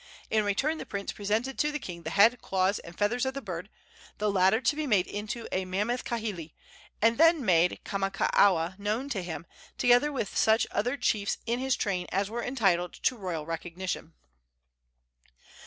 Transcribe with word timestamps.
In 0.31 0.43
return 0.43 0.79
the 0.79 0.85
prince 0.87 1.11
presented 1.13 1.59
to 1.59 1.71
the 1.71 1.77
king 1.77 2.01
the 2.01 2.09
head, 2.09 2.41
claws 2.41 2.79
and 2.79 2.97
feathers 2.97 3.23
of 3.23 3.35
the 3.35 3.39
bird, 3.41 3.69
the 4.17 4.31
latter 4.31 4.59
to 4.59 4.75
be 4.75 4.87
made 4.87 5.05
into 5.05 5.47
a 5.51 5.63
mammoth 5.63 6.03
kahili, 6.05 6.55
and 7.03 7.19
then 7.19 7.45
made 7.45 7.79
Kamakaua 7.85 8.79
known 8.79 9.09
to 9.09 9.21
him, 9.21 9.45
together 9.77 10.11
with 10.11 10.35
such 10.35 10.65
other 10.71 10.97
chiefs 10.97 11.37
in 11.45 11.59
his 11.59 11.75
train 11.75 12.07
as 12.11 12.31
were 12.31 12.41
entitled 12.43 12.93
to 12.93 13.15
royal 13.15 13.45
recognition. 13.45 14.13